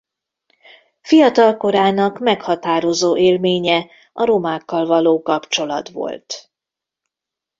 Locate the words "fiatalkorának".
1.01-2.19